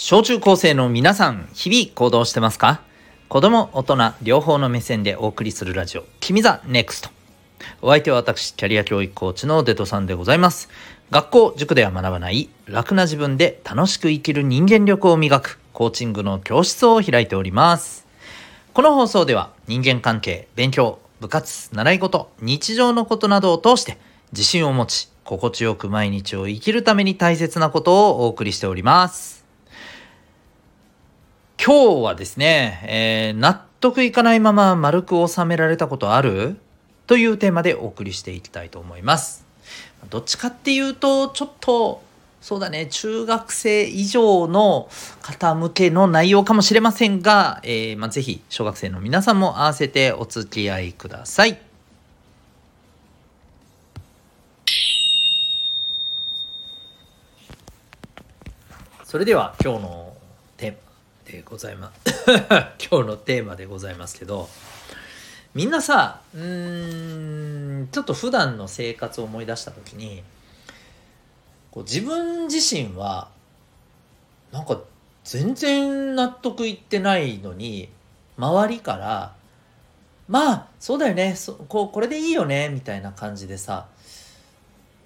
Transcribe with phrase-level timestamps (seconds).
[0.00, 2.82] 小中高生の皆さん、日々行動してますか？
[3.28, 7.10] 子供、大人、両方の目線でお送りするラジオ、君ザネクスト。
[7.82, 10.68] お相手は私、キャリア教育コーチのデトさんでございます。
[11.10, 18.06] 学校、塾では学ばない楽な自分で楽しく生きる人間力を磨くコーチングの教室を開いております。
[18.74, 23.98] この放送では人間関係、勉強、部活、習い事、日常のことなどを通して
[24.30, 29.37] 自信を持ち、心地よく毎日を生きるために大切なことをお送りしております。
[31.68, 36.56] 今日はですね、えー、納得いかないまま丸く収められたことある？
[37.06, 39.44] というテーマでお送りしていきたいと思います。
[40.08, 42.00] どっちかっていうと、ちょっと、
[42.40, 44.88] そうだね、中学生以上の
[45.20, 51.60] 方向けの内容かもしれませんが、えー、まあ、ぜひ小学生の皆さんも合わせてお付き合いください。
[59.04, 60.07] それでは今日の
[61.30, 62.24] でございます
[62.90, 64.48] 今日のテーマでございますけど
[65.54, 70.22] みんなさうーんちょっと普段の生活を思い出した時に
[71.70, 73.28] こう自分自身は
[74.52, 74.80] なんか
[75.24, 77.90] 全然納得いってないのに
[78.36, 79.34] 周りから
[80.28, 83.86] まあそうだよねそこうこれでいいよねみたいな感じでさ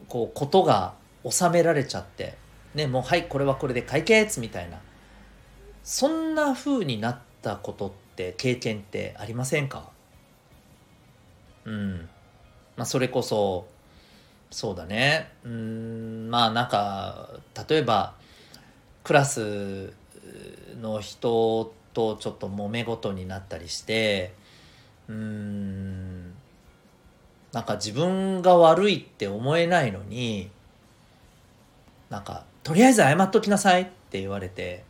[0.08, 0.94] こうことが
[1.28, 2.40] 収められちゃって
[2.74, 4.78] ね、もうはいこれはこれで解決みたいな。
[5.84, 9.90] そんな風になったことって経験ってありませんか？
[11.64, 12.08] うん。
[12.76, 13.66] まあそれこそ
[14.50, 15.32] そうだね。
[15.44, 17.30] うんまあなんか
[17.68, 18.14] 例えば
[19.02, 19.92] クラス
[20.80, 24.32] の人とちょっと揉め事になったりして
[25.08, 26.30] うん
[27.52, 30.50] なんか自分が悪いって思えないのに
[32.08, 34.84] なんかとりあえず謝っときなさいって言われて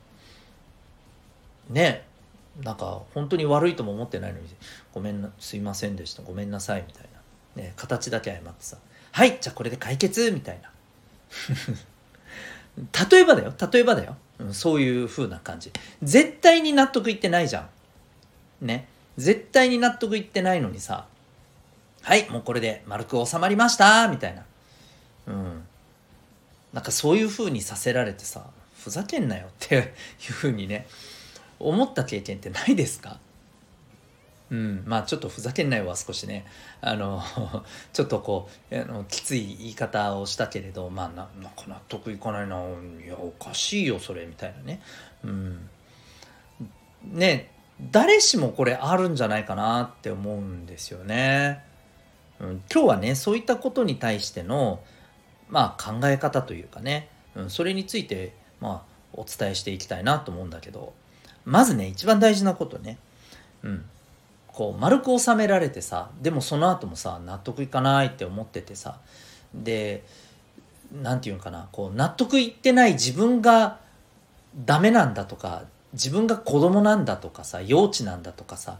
[1.68, 2.04] ね
[2.62, 4.46] なんか本当に悪いとも思ってないのに
[4.92, 7.04] ごめんなすいませんでしたごめんなさいみたい
[7.56, 8.76] な、ね、形だけ謝ってさ
[9.12, 10.70] はいじゃあこれで解決みたいな。
[13.10, 15.70] 例えばだよ例えばだよ、うん、そういう風な感じ。
[16.02, 17.68] 絶対に納得いってないじゃ
[18.62, 18.66] ん。
[18.66, 18.88] ね
[19.18, 21.06] 絶対に納得いってないのにさ
[22.00, 24.44] はいもうこれで丸く収まりましたみたいな。
[25.26, 25.64] うん。
[26.72, 28.46] なんかそういう風にさせられてさ
[28.78, 29.92] ふざけんなよっていう
[30.32, 30.86] 風にね
[31.62, 33.18] 思った経験ってないですか？
[34.50, 36.44] うんまあちょっとふざけんなよは少しね。
[36.80, 37.22] あの
[37.94, 42.56] ちょっとこうあのきつい言い方をしたけれどまあななんか納得いかないな。
[43.02, 44.82] いやおかしいよそれみたいなね。
[45.24, 45.70] うん。
[47.04, 47.50] ね
[47.90, 51.64] 誰しもこれあるんじゃないかなって思うんですよね。
[52.38, 54.82] うん、今日はねそういったことに対しての
[55.48, 60.94] まあ、考え方というかね、うん、それについて、まあ、お伝えしていきたいなと思うんだけど。
[61.44, 62.98] まずね一番大事なことね、
[63.62, 63.84] うん、
[64.48, 68.98] こう丸く収められてさでもその後もさ納得いかないって思っててさ。
[69.54, 70.04] で
[71.02, 71.68] 何て言うのかな。
[71.72, 73.78] こう納得いってない自分が
[74.64, 78.78] ダメなんだとか自分が子供なんだとかさ幼稚なんだとかさ。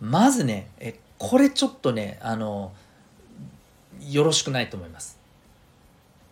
[0.00, 2.72] まずねえこれちょっとねあの
[4.08, 5.18] よろしくないと思います。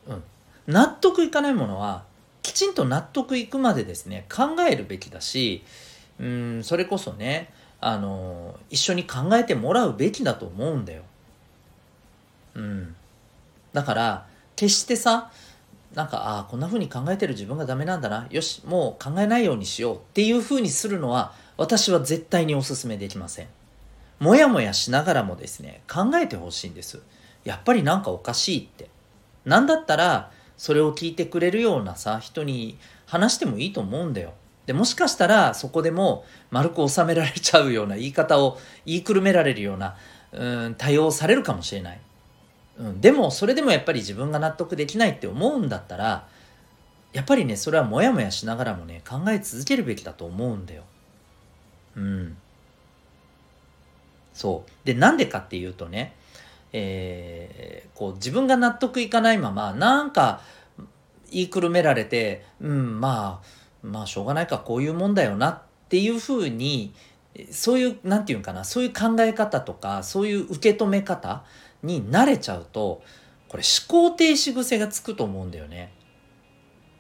[0.07, 0.23] うん、
[0.69, 2.05] 納得いかないものは
[2.47, 5.65] きちんと納得いくまでですね考えるべきだし
[6.21, 11.03] うんそれこそねあの一緒に考えてもらうべきだと思うんだよ。
[12.55, 12.95] うん、
[13.73, 15.33] だから決してさ
[15.93, 23.49] なんかああこんな風に考えてる自分がダメなんだなよしもう考えないようにしようっていう風にするのは私は絶対にお勧めできません。
[24.21, 27.03] もやもやしながらもですね考えてほしいんです。
[27.43, 28.89] やっぱりなんかおかしいって。
[29.45, 34.33] なんだったらそれを聞いてくれるようなさ人に話してもいいと思うんだよ。
[34.67, 39.97] でもしかしたらそこでも丸く収められちゃうような言い方を言いくるめられるような
[40.33, 42.01] うん対応されるかもしれない、
[42.79, 46.27] うん、でもそれでもやっぱり自分が納得できないって思うんだったら
[47.13, 50.83] やっぱりねそれはモヤモヤしながらもね考え続けるべきだと思うんだよ。
[51.97, 52.37] うん。
[54.35, 54.71] そう。
[54.85, 56.15] でなんでかっていうとね
[56.73, 60.43] えー、こう自分が納得いかないままなんか
[61.31, 66.93] 言いくるめられてうんまあまあしょうがないかこういうもんだよなっていうふうに
[67.51, 71.45] そういう何て言うかなそういう考え方とかそういう受け止め方
[71.83, 73.03] に慣れちゃうと
[73.49, 75.93] これ思考停止癖がつくと思うんだよね。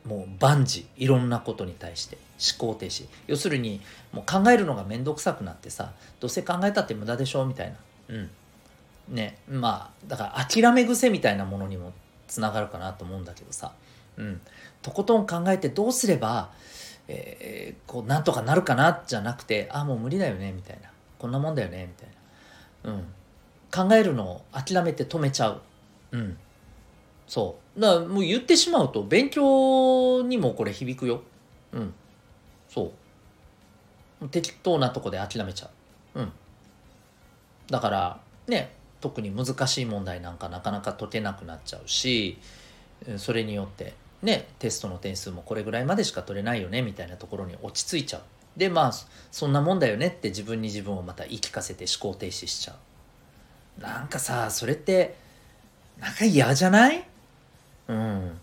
[0.04, 2.16] もう万事いろんなことに対して
[2.58, 3.08] 思考停止。
[3.26, 3.80] 要するに
[4.12, 7.76] もう考えるのが面倒くさくなってさどうせ考えたって無駄でしょみたいな。
[8.08, 8.30] うん。
[9.08, 9.38] ね。
[9.48, 11.92] まあだから諦め癖みたいなものにも
[12.28, 13.72] つながるかなと思うんだけどさ、
[14.16, 14.40] うん、
[14.82, 16.50] とことん考えてどうすれば
[17.08, 20.90] えー、こうなんとかなるかなじゃなくてあもう無理だよねみたいな。
[21.18, 22.08] こんなもんだよねみたい
[22.84, 25.62] な、うん、考えるのを諦めて止めちゃう、
[26.12, 26.36] うん、
[27.26, 27.80] そう。
[27.80, 31.22] だからもう言ってしまうと勉強にもこれ響くよ、
[31.72, 31.94] うん、
[32.68, 32.92] そ
[34.22, 34.28] う。
[34.28, 35.70] 適当なとこで諦めちゃ
[36.14, 36.32] う、うん、
[37.70, 42.38] だからね特に難しい問題なんかなかなか解けなくなっちゃうし
[43.18, 43.94] それによって。
[44.26, 48.22] ねテストの点数もこれぐらいまでしか取れないよねみたいなところに落ち着いちゃう。
[48.58, 48.92] でまあ
[49.30, 52.74] そんなもんだよねって自分に自分をまた言い聞かせて思考停止しちゃ
[53.78, 53.80] う。
[53.80, 55.14] なんかさそれって
[55.98, 57.04] なんか嫌じゃない？
[57.88, 58.38] うん。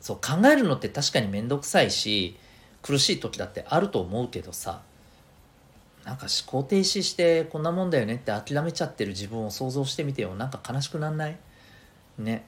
[0.00, 2.36] そう考えるのって確かに面倒くさいし
[2.82, 4.80] 苦しい時だってあると思うけどさ
[6.04, 10.34] なんか思考停止してこんなもんだよねって諦めちゃってる自分を想像してみてよ。
[10.34, 11.36] なんか悲しくなんない？
[12.18, 12.46] ね。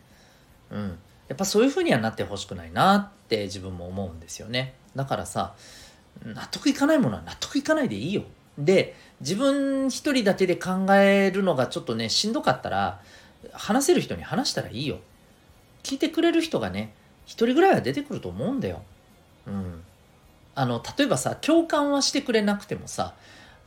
[0.71, 0.99] うん。
[1.32, 4.75] やっぱそういう風にはなってほしくないなって自分も思うんですよね。
[4.94, 5.55] だからさ
[6.23, 8.25] 納得いかないものは納得いかないでいいよ。
[8.58, 13.00] で自分一人だけで考えるのがちょっとねしんどかったら
[13.55, 14.99] 話せる人に話したらいいよ。
[15.82, 16.93] 聞いてくれる人がね
[17.25, 18.82] 一人ぐらいは出てくると思うんだよ。
[19.46, 19.82] うん。
[20.55, 23.14] あの例えばさ共感はしてくれなくてもさ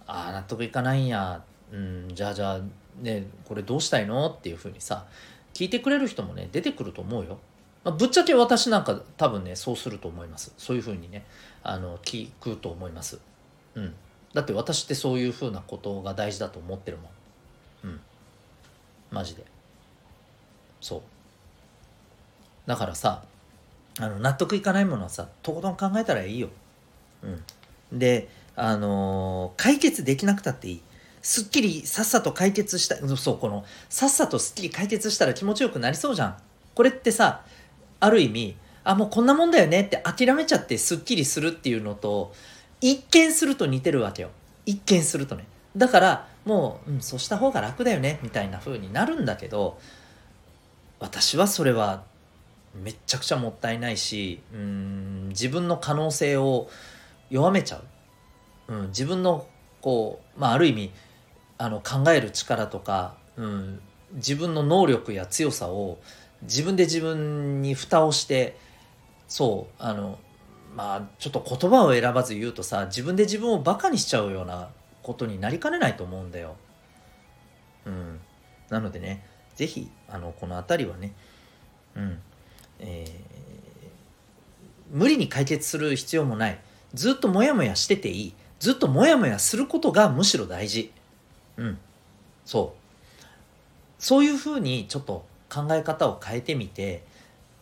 [0.05, 1.41] ああ納得いかないんや、
[1.73, 2.59] うん、じゃあじゃあ
[3.01, 4.29] ねこれどうしたいの？
[4.29, 5.07] っていうふうにさ
[5.55, 7.39] 聞いてくれる人もね出てくると思うよ。
[7.85, 11.23] まあ、ぶっちゃけ私なんか多分ねそうすると思いますそういうふうにね
[11.63, 13.19] あの聞くと思います。
[13.75, 13.93] うん、
[14.33, 17.91] だって私ってそういうふうなことが大事だと思ってるもん。
[17.91, 17.99] うん
[19.11, 19.45] マジで
[20.81, 21.01] そう
[22.65, 23.23] だからさ
[23.99, 26.49] あの納得いかないものはさとことん考えたらいいよ。
[27.23, 30.81] うん、であのー、解決できなくたっていい。
[31.21, 36.37] すっきりさっさと解決した、そう、この、さっさとすっきり解決したら気持ちよくなりそうじゃん。
[36.75, 37.43] これってさ、
[38.05, 42.33] ある意味、あ、もうこんなもんだよねって諦めちゃってすっきりするっていうのと、
[42.81, 44.29] 一見すると似てるわけよ。
[44.65, 45.45] 一見するとね。
[45.75, 49.79] だから、もう、うん、そうした方が楽だよね、みたいな風になるんだけど、
[50.99, 52.03] 私はそれは
[52.75, 56.69] めっちゃくちゃもったいないし、うん、自分の可能性を
[57.29, 57.81] 弱めちゃ
[58.69, 58.73] う。
[58.73, 59.47] うん、自分の
[59.81, 60.91] こう、まあ、ある意味
[61.57, 63.79] あの考える力とか、うん、
[64.13, 65.99] 自分の能力や強さを
[66.43, 68.57] 自分で自分に蓋をして
[69.27, 70.19] そうあの
[70.75, 74.69] まあちょっと言葉を選ばず言うとさ自分で自分をバカにしちゃうような
[75.01, 76.55] ことになりかねないと思うんだよ。
[77.85, 78.19] うん、
[78.69, 81.13] なのでね是非あのこの辺りはね、
[81.95, 82.19] うん
[82.79, 83.09] えー、
[84.91, 86.59] 無理に解決する必要もない
[86.93, 90.91] ずっとモヤモヤしてていいずっとモヤモヤすることがむしろ大事。
[91.57, 91.77] うん。
[92.45, 93.23] そう。
[93.99, 97.03] そういうふうにちょっと考え方を変えてみて、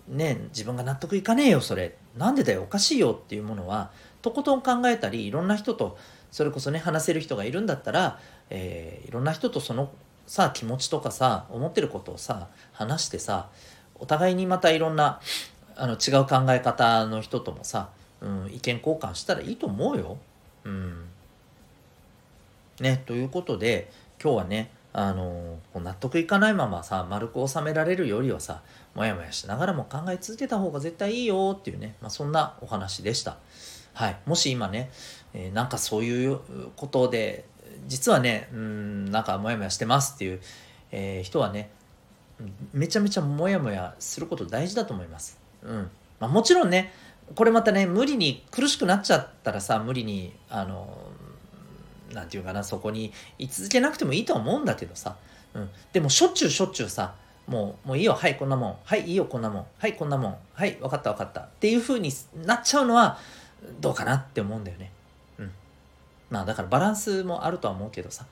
[0.07, 1.95] ね、自分が納得いかねえよ、それ。
[2.18, 3.92] なんでだよ、おかしいよっていうものは、
[4.22, 5.98] とことん考えたり、いろんな人と、
[6.31, 8.19] それこそね、話せる人がいるんだったら、
[8.50, 9.92] えー、いろんな人とその
[10.28, 13.50] さ、気持ちとかさ、思ってることをさ、話してさ、
[13.96, 15.19] お互いにまたいろんな、
[15.75, 17.89] あの、違う考え方の人ともさ、
[18.22, 20.18] うん、意見交換したらいいと思うよ。
[20.63, 21.06] うん。
[22.80, 23.92] ね、ということで、
[24.22, 28.62] 今日はね、あのー、納得いかないままさ、丸く収められるよりはさ、
[28.94, 33.38] もやもやしながらも考え続けた方が絶対いいよっていうね、まあ、そんなお話でした。
[33.94, 34.17] はい。
[34.25, 34.91] もし今ね、
[35.34, 36.39] えー、なんかそういう
[36.75, 37.46] ことで、
[37.88, 40.39] 実はね、うん、なんかモヤモヤしてますっていう、
[40.91, 41.72] えー、人はね、
[42.72, 45.39] めちゃめちゃモヤモヤすること大事だと思います。
[45.63, 45.89] うん。
[46.20, 46.94] まあ、もちろんね、
[47.36, 50.88] これまたね、無理に苦しくなっちゃったらさ、無理に、あの、
[52.13, 55.15] なんていうかな、そこに居続けなくてもいいとは思うんだけどさ。
[55.53, 55.70] うん。
[55.91, 57.15] でも、しょっちゅうしょっちゅうさ、
[57.48, 58.77] もう、もういいよ、はい、こんなもん。
[58.84, 59.65] はい、いいよ、こんなもん。
[59.77, 60.38] はい、こんなもん。
[60.53, 61.41] はい、わかった、わかった。
[61.41, 62.12] っていう風に
[62.46, 63.17] なっちゃうのは、
[63.79, 64.91] どうかなって思うんだよね。
[65.38, 65.51] うん。
[66.29, 68.25] まあ、だからバランスもあるとは思うけどさ。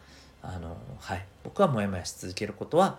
[0.44, 1.26] あの、はい。
[1.44, 2.98] 僕はモヤモヤし続けることは、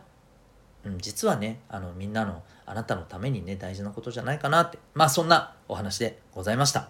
[0.84, 4.78] うん、実はね、あの、みんなの、あなたのためにね、大事なことじゃないかなって。
[4.94, 6.88] まあ、そんなお話でございました。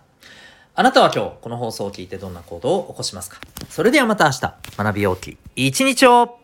[0.74, 3.38] あなたは今日この放送を聞いてどんな行動を起こしますか？
[3.68, 4.54] それではまた明日。
[4.78, 6.41] 学びようき一日を。